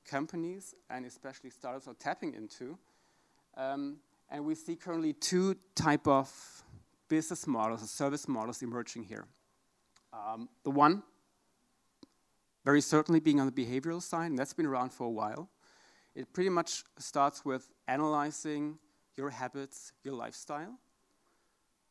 companies 0.06 0.74
and 0.90 1.06
especially 1.06 1.52
startups 1.52 1.88
are 1.88 1.94
tapping 1.94 2.34
into. 2.34 2.78
Um, 3.56 3.98
and 4.32 4.46
we 4.46 4.56
see 4.56 4.76
currently 4.76 5.14
two 5.14 5.56
type 5.76 6.08
of 6.08 6.32
business 7.10 7.46
models 7.46 7.84
or 7.84 7.88
service 7.88 8.28
models 8.28 8.62
emerging 8.62 9.04
here. 9.04 9.26
Um, 10.14 10.48
the 10.64 10.72
one, 10.72 11.04
very 12.64 12.82
certainly 12.82 13.20
being 13.20 13.40
on 13.42 13.46
the 13.46 13.52
behavioral 13.52 14.02
side, 14.02 14.28
and 14.28 14.40
that's 14.40 14.54
been 14.54 14.66
around 14.66 14.94
for 14.94 15.06
a 15.06 15.10
while. 15.10 15.50
It 16.16 16.32
pretty 16.34 16.50
much 16.50 16.84
starts 16.98 17.44
with 17.44 17.70
analyzing 17.88 18.78
your 19.18 19.30
habits, 19.30 19.92
your 20.04 20.14
lifestyle. 20.14 20.80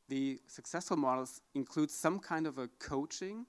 The 0.09 0.41
successful 0.47 0.97
models 0.97 1.41
include 1.55 1.91
some 1.91 2.19
kind 2.19 2.47
of 2.47 2.59
a 2.59 2.69
coaching 2.79 3.47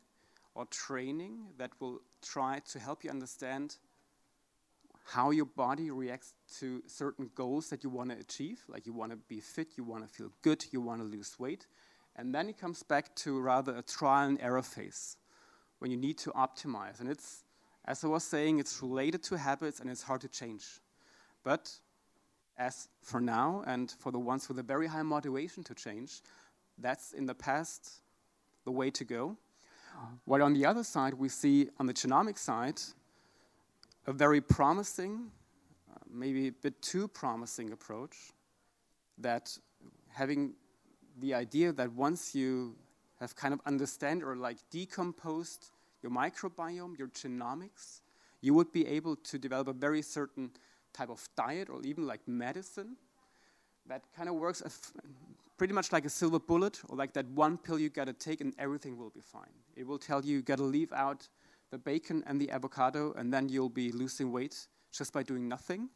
or 0.54 0.66
training 0.66 1.48
that 1.58 1.72
will 1.80 2.02
try 2.22 2.60
to 2.72 2.80
help 2.80 3.04
you 3.04 3.10
understand 3.10 3.78
how 5.04 5.32
your 5.32 5.46
body 5.46 5.92
reacts 5.92 6.34
to 6.60 6.82
certain 6.88 7.30
goals 7.36 7.70
that 7.70 7.84
you 7.84 7.90
want 7.90 8.12
to 8.12 8.18
achieve, 8.18 8.64
like 8.68 8.86
you 8.86 8.94
want 8.94 9.12
to 9.12 9.18
be 9.18 9.40
fit, 9.40 9.70
you 9.78 9.84
want 9.84 10.08
to 10.08 10.14
feel 10.14 10.32
good, 10.42 10.64
you 10.72 10.82
want 10.82 11.02
to 11.02 11.06
lose 11.06 11.40
weight. 11.40 11.66
And 12.16 12.34
then 12.34 12.50
it 12.50 12.58
comes 12.58 12.84
back 12.84 13.16
to 13.18 13.40
rather 13.40 13.76
a 13.76 13.82
trial 13.82 14.28
and 14.28 14.42
error 14.42 14.62
phase 14.62 15.18
when 15.80 15.92
you 15.92 15.98
need 15.98 16.18
to 16.20 16.32
optimize. 16.32 17.00
And 17.00 17.10
it's, 17.10 17.44
as 17.86 18.04
I 18.04 18.08
was 18.08 18.24
saying, 18.24 18.60
it's 18.60 18.82
related 18.82 19.24
to 19.24 19.38
habits 19.38 19.80
and 19.80 19.90
it's 19.90 20.04
hard 20.04 20.22
to 20.22 20.28
change. 20.28 20.66
But 21.44 21.72
as 22.58 22.90
for 23.02 23.20
now, 23.20 23.64
and 23.66 23.92
for 24.00 24.12
the 24.12 24.20
ones 24.20 24.48
with 24.48 24.60
a 24.60 24.64
very 24.64 24.88
high 24.88 25.02
motivation 25.02 25.64
to 25.64 25.74
change, 25.74 26.22
that's 26.78 27.14
in 27.14 27.26
the 27.26 27.34
past 27.34 28.02
the 28.66 28.72
way 28.72 28.92
to 28.92 29.04
go. 29.04 29.38
Uh-huh. 29.94 30.08
While 30.26 30.44
on 30.44 30.54
the 30.54 30.66
other 30.66 30.84
side, 30.84 31.16
we 31.16 31.30
see 31.30 31.70
on 31.80 31.88
the 31.88 31.94
genomic 31.94 32.38
side, 32.38 32.80
a 34.08 34.14
very 34.14 34.42
promising, 34.42 35.32
uh, 35.92 36.00
maybe 36.10 36.48
a 36.48 36.52
bit 36.52 36.82
too 36.82 37.08
promising 37.08 37.72
approach 37.72 38.18
that 39.18 39.58
having 40.10 40.54
the 41.20 41.34
idea 41.34 41.72
that 41.72 41.92
once 41.94 42.34
you 42.34 42.76
have 43.20 43.36
kind 43.36 43.54
of 43.54 43.62
understand 43.66 44.24
or 44.24 44.36
like 44.36 44.58
decomposed 44.72 45.70
your 46.02 46.12
microbiome, 46.12 46.98
your 46.98 47.10
genomics, 47.10 48.02
you 48.42 48.54
would 48.54 48.72
be 48.72 48.88
able 48.88 49.16
to 49.16 49.38
develop 49.38 49.68
a 49.68 49.74
very 49.74 50.02
certain 50.02 50.52
type 50.94 51.10
of 51.10 51.28
diet 51.38 51.70
or 51.70 51.82
even 51.84 52.08
like 52.08 52.28
medicine 52.28 52.98
that 53.88 54.02
kind 54.16 54.28
of 54.28 54.36
works 54.36 54.64
pretty 55.58 55.74
much 55.74 55.92
like 55.92 56.06
a 56.06 56.10
silver 56.10 56.40
bullet 56.40 56.82
or 56.90 56.98
like 56.98 57.14
that 57.14 57.28
one 57.28 57.58
pill 57.58 57.78
you 57.78 57.90
gotta 57.90 58.14
take 58.14 58.42
and 58.42 58.54
everything 58.58 58.98
will 58.98 59.12
be 59.12 59.22
fine. 59.22 59.54
It 59.76 59.86
will 59.86 60.00
tell 60.00 60.26
you 60.26 60.38
you 60.38 60.42
gotta 60.42 60.64
leave 60.64 60.92
out 60.92 61.28
the 61.72 61.78
bacon 61.78 62.24
and 62.28 62.40
the 62.40 62.52
avocado, 62.52 63.14
and 63.14 63.34
then 63.34 63.50
you'll 63.50 63.70
be 63.70 63.92
losing 63.92 64.32
weight 64.32 64.68
just 64.92 65.14
by 65.14 65.24
doing 65.24 65.48
nothing. 65.48 65.90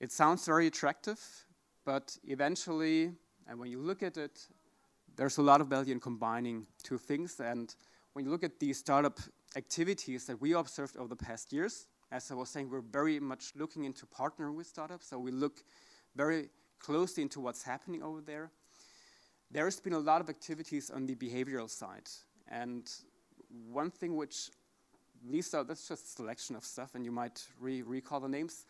It 0.00 0.10
sounds 0.12 0.46
very 0.46 0.66
attractive, 0.68 1.20
but 1.84 2.16
eventually, 2.24 3.12
and 3.48 3.58
when 3.58 3.70
you 3.70 3.80
look 3.80 4.02
at 4.02 4.16
it, 4.16 4.48
there's 5.16 5.38
a 5.38 5.42
lot 5.42 5.60
of 5.60 5.66
value 5.66 5.92
in 5.92 6.00
combining 6.00 6.66
two 6.82 6.96
things. 6.96 7.38
And 7.40 7.74
when 8.12 8.24
you 8.24 8.30
look 8.30 8.44
at 8.44 8.58
the 8.60 8.72
startup 8.72 9.18
activities 9.56 10.26
that 10.26 10.40
we 10.40 10.54
observed 10.54 10.96
over 10.96 11.08
the 11.08 11.16
past 11.16 11.52
years, 11.52 11.86
as 12.10 12.30
I 12.30 12.34
was 12.34 12.50
saying, 12.50 12.70
we're 12.70 12.80
very 12.80 13.18
much 13.20 13.52
looking 13.56 13.84
into 13.84 14.06
partnering 14.06 14.54
with 14.54 14.66
startups. 14.66 15.08
So 15.08 15.18
we 15.18 15.30
look 15.30 15.64
very 16.14 16.48
closely 16.78 17.22
into 17.22 17.40
what's 17.40 17.62
happening 17.62 18.02
over 18.02 18.20
there. 18.20 18.50
There's 19.50 19.80
been 19.80 19.92
a 19.92 19.98
lot 19.98 20.20
of 20.20 20.28
activities 20.28 20.90
on 20.90 21.06
the 21.06 21.14
behavioral 21.14 21.68
side. 21.68 22.08
And 22.48 22.90
one 23.70 23.90
thing 23.90 24.16
which 24.16 24.50
Lisa, 25.24 25.64
that's 25.66 25.86
just 25.88 26.04
a 26.04 26.08
selection 26.08 26.56
of 26.56 26.64
stuff, 26.64 26.94
and 26.94 27.04
you 27.04 27.12
might 27.12 27.46
re 27.60 27.82
recall 27.82 28.20
the 28.20 28.28
names. 28.28 28.66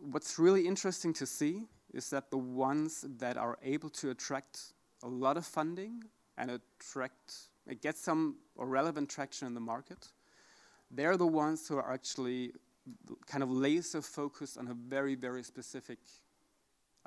What's 0.00 0.38
really 0.38 0.66
interesting 0.66 1.12
to 1.14 1.26
see 1.26 1.64
is 1.92 2.10
that 2.10 2.30
the 2.30 2.38
ones 2.38 3.04
that 3.18 3.36
are 3.36 3.58
able 3.62 3.90
to 3.90 4.10
attract 4.10 4.72
a 5.02 5.08
lot 5.08 5.36
of 5.36 5.46
funding 5.46 6.02
and 6.36 6.50
attract, 6.50 7.34
get 7.80 7.96
some 7.96 8.36
relevant 8.56 9.08
traction 9.08 9.46
in 9.46 9.54
the 9.54 9.60
market, 9.60 10.08
they're 10.90 11.16
the 11.16 11.26
ones 11.26 11.68
who 11.68 11.76
are 11.76 11.92
actually 11.92 12.52
kind 13.26 13.42
of 13.42 13.50
laser 13.50 14.02
focused 14.02 14.58
on 14.58 14.68
a 14.68 14.74
very, 14.74 15.14
very 15.14 15.42
specific 15.42 15.98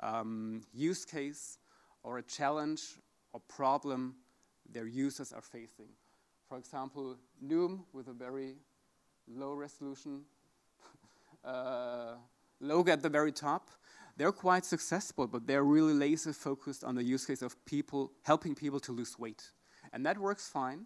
um, 0.00 0.62
use 0.72 1.04
case 1.04 1.58
or 2.02 2.18
a 2.18 2.22
challenge 2.22 2.82
or 3.32 3.40
problem 3.48 4.14
their 4.70 4.86
users 4.86 5.32
are 5.32 5.42
facing. 5.42 5.88
For 6.52 6.58
example, 6.58 7.16
Noom 7.42 7.84
with 7.94 8.08
a 8.08 8.12
very 8.12 8.56
low 9.26 9.54
resolution 9.54 10.20
uh, 11.46 12.16
logo 12.60 12.92
at 12.92 13.00
the 13.00 13.08
very 13.08 13.32
top. 13.32 13.70
They're 14.18 14.32
quite 14.32 14.66
successful, 14.66 15.26
but 15.26 15.46
they're 15.46 15.64
really 15.64 15.94
laser 15.94 16.34
focused 16.34 16.84
on 16.84 16.94
the 16.94 17.02
use 17.02 17.24
case 17.24 17.40
of 17.40 17.56
people 17.64 18.12
helping 18.20 18.54
people 18.54 18.80
to 18.80 18.92
lose 18.92 19.18
weight. 19.18 19.50
And 19.94 20.04
that 20.04 20.18
works 20.18 20.46
fine, 20.46 20.84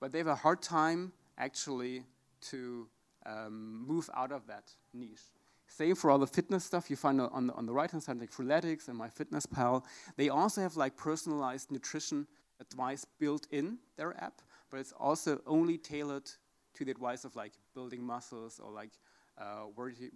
but 0.00 0.12
they 0.12 0.18
have 0.18 0.26
a 0.26 0.34
hard 0.34 0.60
time 0.60 1.12
actually 1.38 2.04
to 2.50 2.86
um, 3.24 3.86
move 3.88 4.10
out 4.14 4.32
of 4.32 4.46
that 4.48 4.64
niche. 4.92 5.32
Same 5.66 5.94
for 5.94 6.10
all 6.10 6.18
the 6.18 6.26
fitness 6.26 6.66
stuff 6.66 6.90
you 6.90 6.96
find 6.96 7.22
on 7.22 7.46
the, 7.46 7.54
on 7.54 7.64
the 7.64 7.72
right 7.72 7.90
hand 7.90 8.02
side, 8.02 8.20
like 8.20 8.32
Freeletics 8.32 8.88
and 8.88 9.00
MyFitnessPal. 9.00 9.82
They 10.18 10.28
also 10.28 10.60
have 10.60 10.76
like 10.76 10.94
personalized 10.98 11.72
nutrition 11.72 12.26
advice 12.60 13.06
built 13.18 13.46
in 13.50 13.78
their 13.96 14.14
app, 14.22 14.42
but 14.70 14.80
it's 14.80 14.92
also 14.92 15.40
only 15.46 15.78
tailored 15.78 16.30
to 16.74 16.84
the 16.84 16.90
advice 16.90 17.24
of 17.24 17.34
like 17.36 17.52
building 17.74 18.02
muscles 18.02 18.60
or 18.62 18.70
like 18.72 18.92
uh, 19.38 19.64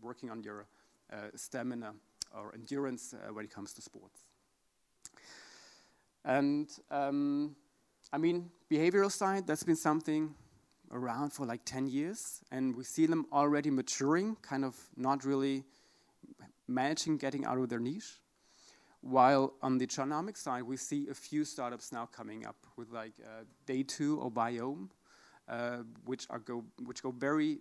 working 0.00 0.30
on 0.30 0.42
your 0.42 0.66
uh, 1.12 1.28
stamina 1.34 1.92
or 2.36 2.54
endurance 2.54 3.14
uh, 3.14 3.32
when 3.32 3.44
it 3.44 3.50
comes 3.50 3.72
to 3.72 3.82
sports. 3.82 4.20
And 6.24 6.70
um, 6.90 7.54
I 8.12 8.18
mean, 8.18 8.50
behavioral 8.70 9.10
side, 9.10 9.46
that's 9.46 9.62
been 9.62 9.76
something 9.76 10.34
around 10.92 11.32
for 11.32 11.44
like 11.44 11.64
10 11.64 11.88
years, 11.88 12.40
and 12.50 12.74
we 12.74 12.84
see 12.84 13.06
them 13.06 13.26
already 13.32 13.70
maturing, 13.70 14.36
kind 14.42 14.64
of 14.64 14.76
not 14.96 15.24
really 15.24 15.64
managing 16.68 17.16
getting 17.18 17.44
out 17.44 17.58
of 17.58 17.68
their 17.68 17.80
niche. 17.80 18.20
While 19.04 19.52
on 19.60 19.76
the 19.76 19.86
genomic 19.86 20.34
side, 20.34 20.62
we 20.62 20.78
see 20.78 21.08
a 21.10 21.14
few 21.14 21.44
startups 21.44 21.92
now 21.92 22.06
coming 22.06 22.46
up 22.46 22.56
with 22.76 22.90
like 22.90 23.12
uh, 23.22 23.44
DayTwo 23.66 24.16
or 24.16 24.30
Viome, 24.30 24.88
uh, 25.46 25.82
which 26.06 26.26
are 26.30 26.38
go 26.38 26.64
which 26.86 27.02
go 27.02 27.10
very 27.10 27.58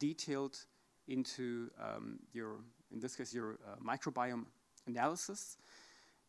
detailed 0.00 0.58
into 1.06 1.70
um, 1.80 2.18
your, 2.32 2.56
in 2.92 2.98
this 2.98 3.14
case, 3.14 3.32
your 3.32 3.52
uh, 3.64 3.76
microbiome 3.80 4.46
analysis, 4.88 5.58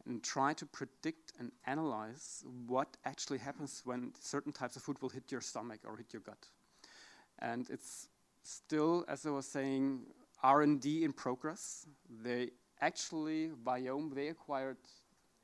and 0.06 0.22
try 0.22 0.54
to 0.54 0.68
predict 0.68 1.34
and 1.40 1.52
analyze 1.66 2.44
what 2.68 2.98
actually 3.04 3.40
happens 3.40 3.82
when 3.84 4.14
certain 4.20 4.52
types 4.52 4.76
of 4.76 4.84
food 4.84 5.02
will 5.02 5.10
hit 5.10 5.32
your 5.32 5.42
stomach 5.42 5.80
or 5.88 5.98
hit 5.98 6.14
your 6.14 6.22
gut. 6.22 6.46
And 7.40 7.68
it's 7.72 8.10
still, 8.44 9.06
as 9.08 9.26
I 9.26 9.32
was 9.32 9.48
saying, 9.48 10.02
R&D 10.44 11.04
in 11.04 11.14
progress. 11.14 11.88
They 12.24 12.52
actually 12.82 13.52
Viome, 13.66 14.14
they 14.14 14.30
acquired 14.30 14.78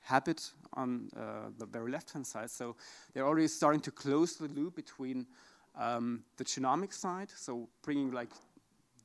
Habit 0.01 0.51
on 0.73 1.09
uh, 1.15 1.49
the 1.57 1.65
very 1.65 1.91
left-hand 1.91 2.25
side. 2.25 2.49
So 2.49 2.75
they're 3.13 3.25
already 3.25 3.47
starting 3.47 3.81
to 3.81 3.91
close 3.91 4.35
the 4.37 4.47
loop 4.47 4.75
between 4.75 5.27
um, 5.75 6.23
the 6.37 6.43
genomic 6.43 6.93
side, 6.93 7.29
so 7.35 7.67
bringing 7.83 8.11
like 8.11 8.29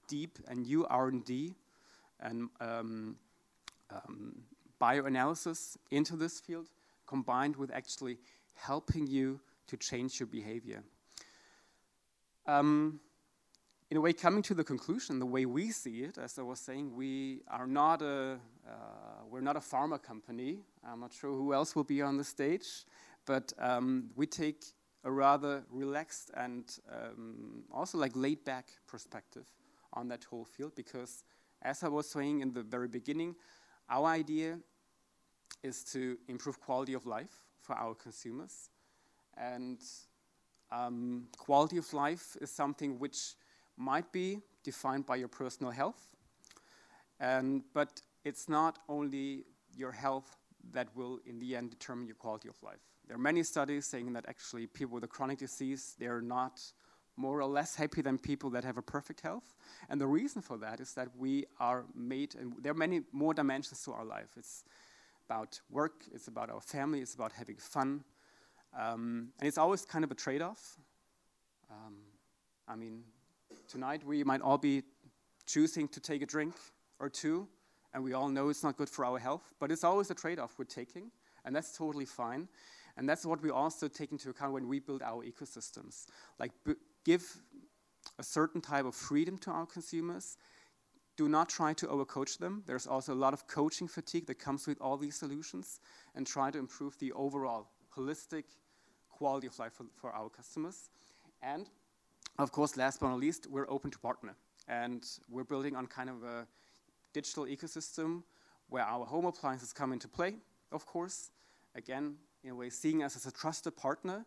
deep 0.08 0.38
and 0.48 0.62
new 0.62 0.86
R&D 0.86 1.54
and 2.20 2.48
um, 2.60 3.16
um, 3.90 4.42
bioanalysis 4.80 5.76
into 5.90 6.16
this 6.16 6.40
field, 6.40 6.66
combined 7.06 7.56
with 7.56 7.70
actually 7.72 8.18
helping 8.54 9.06
you 9.06 9.40
to 9.66 9.76
change 9.76 10.20
your 10.20 10.26
behavior. 10.26 10.82
Um, 12.46 13.00
in 13.92 13.98
a 13.98 14.00
way, 14.00 14.14
coming 14.14 14.40
to 14.40 14.54
the 14.54 14.64
conclusion, 14.64 15.18
the 15.18 15.26
way 15.26 15.44
we 15.44 15.70
see 15.70 16.00
it, 16.00 16.16
as 16.16 16.38
I 16.38 16.42
was 16.42 16.58
saying, 16.58 16.96
we 16.96 17.42
are 17.46 17.66
not 17.66 18.00
a 18.00 18.38
uh, 18.66 18.72
we're 19.28 19.42
not 19.42 19.54
a 19.54 19.60
pharma 19.60 20.02
company. 20.02 20.60
I'm 20.82 21.00
not 21.00 21.12
sure 21.12 21.30
who 21.30 21.52
else 21.52 21.76
will 21.76 21.84
be 21.84 22.00
on 22.00 22.16
the 22.16 22.24
stage, 22.24 22.86
but 23.26 23.52
um, 23.58 24.08
we 24.16 24.26
take 24.26 24.64
a 25.04 25.12
rather 25.12 25.64
relaxed 25.70 26.30
and 26.38 26.64
um, 26.90 27.64
also 27.70 27.98
like 27.98 28.12
laid 28.14 28.42
back 28.46 28.68
perspective 28.86 29.44
on 29.92 30.08
that 30.08 30.24
whole 30.24 30.46
field 30.46 30.74
because, 30.74 31.22
as 31.60 31.82
I 31.82 31.88
was 31.88 32.08
saying 32.08 32.40
in 32.40 32.54
the 32.54 32.62
very 32.62 32.88
beginning, 32.88 33.36
our 33.90 34.06
idea 34.06 34.58
is 35.62 35.84
to 35.92 36.16
improve 36.28 36.58
quality 36.58 36.94
of 36.94 37.04
life 37.04 37.42
for 37.60 37.74
our 37.76 37.94
consumers. 37.94 38.70
And 39.36 39.80
um, 40.70 41.24
quality 41.36 41.76
of 41.76 41.92
life 41.92 42.38
is 42.40 42.50
something 42.50 42.98
which 42.98 43.34
might 43.76 44.12
be 44.12 44.40
defined 44.64 45.06
by 45.06 45.16
your 45.16 45.28
personal 45.28 45.72
health, 45.72 46.08
and, 47.20 47.62
but 47.74 48.00
it's 48.24 48.48
not 48.48 48.78
only 48.88 49.44
your 49.76 49.92
health 49.92 50.36
that 50.72 50.88
will, 50.94 51.18
in 51.26 51.38
the 51.38 51.56
end, 51.56 51.70
determine 51.70 52.06
your 52.06 52.16
quality 52.16 52.48
of 52.48 52.62
life. 52.62 52.80
There 53.06 53.16
are 53.16 53.20
many 53.20 53.42
studies 53.42 53.86
saying 53.86 54.12
that 54.12 54.24
actually 54.28 54.66
people 54.66 54.94
with 54.94 55.04
a 55.04 55.08
chronic 55.08 55.38
disease, 55.38 55.96
they're 55.98 56.20
not 56.20 56.60
more 57.16 57.40
or 57.40 57.46
less 57.46 57.74
happy 57.74 58.00
than 58.00 58.18
people 58.18 58.48
that 58.50 58.64
have 58.64 58.78
a 58.78 58.82
perfect 58.82 59.20
health. 59.20 59.54
And 59.88 60.00
the 60.00 60.06
reason 60.06 60.40
for 60.40 60.56
that 60.58 60.80
is 60.80 60.94
that 60.94 61.08
we 61.16 61.44
are 61.60 61.84
made, 61.94 62.34
and 62.34 62.54
there 62.60 62.72
are 62.72 62.76
many 62.76 63.02
more 63.12 63.34
dimensions 63.34 63.82
to 63.84 63.92
our 63.92 64.04
life. 64.04 64.30
It's 64.36 64.64
about 65.28 65.60
work, 65.70 66.04
it's 66.12 66.28
about 66.28 66.50
our 66.50 66.60
family, 66.60 67.00
it's 67.00 67.14
about 67.14 67.32
having 67.32 67.56
fun. 67.56 68.04
Um, 68.78 69.32
and 69.38 69.46
it's 69.48 69.58
always 69.58 69.84
kind 69.84 70.04
of 70.04 70.10
a 70.10 70.14
trade 70.14 70.42
off. 70.42 70.78
Um, 71.70 71.96
I 72.66 72.76
mean, 72.76 73.02
tonight 73.72 74.04
we 74.04 74.22
might 74.22 74.42
all 74.42 74.58
be 74.58 74.82
choosing 75.46 75.88
to 75.88 75.98
take 75.98 76.20
a 76.20 76.26
drink 76.26 76.54
or 77.00 77.08
two, 77.08 77.48
and 77.94 78.04
we 78.04 78.12
all 78.12 78.28
know 78.28 78.50
it's 78.50 78.62
not 78.62 78.76
good 78.76 78.88
for 78.88 79.02
our 79.06 79.18
health, 79.18 79.54
but 79.58 79.72
it's 79.72 79.82
always 79.82 80.10
a 80.10 80.14
trade 80.14 80.38
off 80.38 80.58
we're 80.58 80.66
taking, 80.66 81.10
and 81.46 81.56
that's 81.56 81.76
totally 81.76 82.04
fine. 82.04 82.48
And 82.98 83.08
that's 83.08 83.24
what 83.24 83.42
we 83.42 83.48
also 83.48 83.88
take 83.88 84.12
into 84.12 84.28
account 84.28 84.52
when 84.52 84.68
we 84.68 84.78
build 84.78 85.00
our 85.00 85.24
ecosystems. 85.24 86.04
Like, 86.38 86.52
give 87.06 87.24
a 88.18 88.22
certain 88.22 88.60
type 88.60 88.84
of 88.84 88.94
freedom 88.94 89.38
to 89.38 89.50
our 89.50 89.64
consumers. 89.64 90.36
Do 91.16 91.26
not 91.26 91.48
try 91.48 91.72
to 91.72 91.86
overcoach 91.86 92.36
them. 92.36 92.62
There's 92.66 92.86
also 92.86 93.14
a 93.14 93.20
lot 93.24 93.32
of 93.32 93.46
coaching 93.46 93.88
fatigue 93.88 94.26
that 94.26 94.38
comes 94.38 94.66
with 94.66 94.78
all 94.82 94.98
these 94.98 95.16
solutions, 95.16 95.80
and 96.14 96.26
try 96.26 96.50
to 96.50 96.58
improve 96.58 96.98
the 96.98 97.12
overall 97.12 97.70
holistic 97.96 98.44
quality 99.08 99.46
of 99.46 99.58
life 99.58 99.72
for, 99.72 99.86
for 99.96 100.12
our 100.12 100.28
customers. 100.28 100.90
And 101.42 101.70
of 102.38 102.52
course, 102.52 102.76
last 102.76 103.00
but 103.00 103.08
not 103.08 103.18
least, 103.20 103.46
we're 103.48 103.68
open 103.70 103.90
to 103.90 103.98
partner. 103.98 104.34
And 104.68 105.04
we're 105.28 105.44
building 105.44 105.76
on 105.76 105.86
kind 105.86 106.08
of 106.08 106.22
a 106.22 106.46
digital 107.12 107.44
ecosystem 107.46 108.22
where 108.68 108.84
our 108.84 109.04
home 109.04 109.26
appliances 109.26 109.72
come 109.72 109.92
into 109.92 110.08
play, 110.08 110.36
of 110.70 110.86
course. 110.86 111.30
Again, 111.74 112.16
in 112.42 112.50
a 112.50 112.54
way, 112.54 112.70
seeing 112.70 113.02
us 113.02 113.16
as 113.16 113.26
a 113.26 113.32
trusted 113.32 113.76
partner 113.76 114.24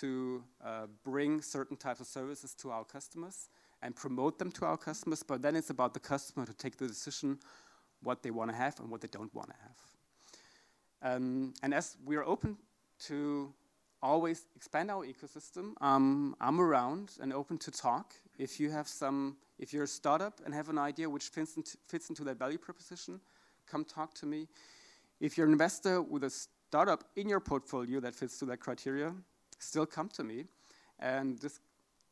to 0.00 0.42
uh, 0.64 0.86
bring 1.04 1.42
certain 1.42 1.76
types 1.76 2.00
of 2.00 2.06
services 2.06 2.54
to 2.54 2.70
our 2.70 2.84
customers 2.84 3.48
and 3.82 3.94
promote 3.94 4.38
them 4.38 4.50
to 4.52 4.64
our 4.64 4.76
customers. 4.76 5.22
But 5.22 5.42
then 5.42 5.56
it's 5.56 5.70
about 5.70 5.94
the 5.94 6.00
customer 6.00 6.46
to 6.46 6.54
take 6.54 6.76
the 6.76 6.86
decision 6.86 7.38
what 8.02 8.22
they 8.22 8.30
want 8.30 8.50
to 8.50 8.56
have 8.56 8.78
and 8.80 8.90
what 8.90 9.00
they 9.00 9.08
don't 9.08 9.34
want 9.34 9.50
to 9.50 9.56
have. 9.62 11.16
Um, 11.16 11.54
and 11.62 11.74
as 11.74 11.96
we 12.04 12.16
are 12.16 12.24
open 12.24 12.56
to 13.06 13.52
always 14.02 14.46
expand 14.56 14.90
our 14.90 15.06
ecosystem, 15.06 15.74
um, 15.80 16.34
I'm 16.40 16.60
around 16.60 17.12
and 17.20 17.32
open 17.32 17.58
to 17.58 17.70
talk. 17.70 18.14
If 18.38 18.58
you 18.58 18.70
have 18.70 18.88
some, 18.88 19.36
if 19.58 19.72
you're 19.72 19.84
a 19.84 19.88
startup 19.88 20.40
and 20.44 20.52
have 20.54 20.68
an 20.68 20.78
idea 20.78 21.08
which 21.08 21.28
fits 21.28 21.56
into, 21.56 21.76
fits 21.88 22.08
into 22.08 22.24
that 22.24 22.38
value 22.38 22.58
proposition, 22.58 23.20
come 23.66 23.84
talk 23.84 24.14
to 24.14 24.26
me. 24.26 24.48
If 25.20 25.38
you're 25.38 25.46
an 25.46 25.52
investor 25.52 26.02
with 26.02 26.24
a 26.24 26.30
startup 26.30 27.04
in 27.16 27.28
your 27.28 27.40
portfolio 27.40 28.00
that 28.00 28.14
fits 28.14 28.38
to 28.38 28.44
that 28.46 28.58
criteria, 28.58 29.14
still 29.58 29.86
come 29.86 30.08
to 30.10 30.24
me. 30.24 30.46
And 30.98 31.38
this 31.38 31.60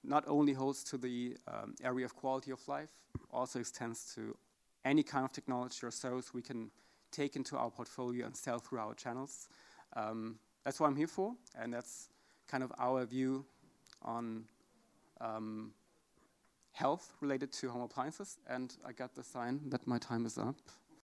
not 0.05 0.25
only 0.27 0.53
holds 0.53 0.85
to 0.85 0.97
the 0.97 1.37
um, 1.49 1.75
area 1.83 2.05
of 2.05 2.15
quality 2.15 2.53
of 2.53 2.67
life, 2.69 2.91
also 3.33 3.59
extends 3.59 4.15
to 4.15 4.37
any 4.85 5.03
kind 5.03 5.25
of 5.25 5.33
technology 5.33 5.85
or 5.85 5.91
service 5.91 6.33
we 6.33 6.43
can 6.43 6.71
take 7.11 7.37
into 7.37 7.57
our 7.57 7.71
portfolio 7.71 8.25
and 8.27 8.37
sell 8.37 8.59
through 8.59 8.79
our 8.79 8.95
channels. 8.95 9.49
Um, 9.95 10.39
that's 10.65 10.81
what 10.81 10.87
I'm 10.89 10.97
here 10.97 11.07
for, 11.07 11.35
and 11.59 11.73
that's 11.73 12.09
kind 12.49 12.63
of 12.63 12.73
our 12.79 13.05
view 13.05 13.45
on 14.03 14.45
um, 15.21 15.73
health 16.73 17.15
related 17.21 17.53
to 17.53 17.69
home 17.71 17.83
appliances. 17.83 18.39
And 18.49 18.75
I 18.87 18.93
got 18.93 19.15
the 19.15 19.23
sign 19.23 19.61
that 19.69 19.87
my 19.87 19.99
time 19.99 20.27
is 20.27 20.39
up. 20.39 20.57